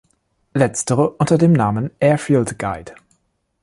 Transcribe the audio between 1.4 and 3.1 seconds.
Namen Airfield Guide.